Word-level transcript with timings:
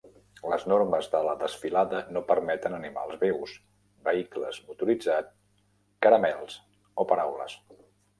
Les 0.51 0.63
normes 0.69 1.07
de 1.15 1.19
la 1.25 1.33
desfilada 1.41 1.99
no 2.15 2.23
permeten 2.31 2.77
animals 2.77 3.19
vius, 3.23 3.53
vehicles 4.07 4.57
motoritzats, 4.71 5.37
caramels, 6.07 6.57
o 7.05 7.07
paraules. 7.13 7.55